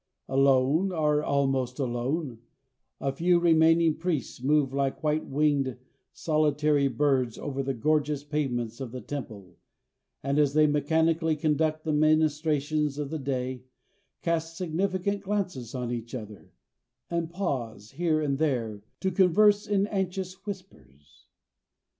[0.27, 2.39] Alone, or almost alone,
[2.99, 5.77] the few remaining priests move like white winged,
[6.11, 9.59] solitary birds over the gorgeous pavements of the temple,
[10.23, 13.61] and as they mechanically conduct the ministrations of the day,
[14.23, 16.51] cast significant glances on each other,
[17.11, 21.27] and pause here and there to converse in anxious whispers.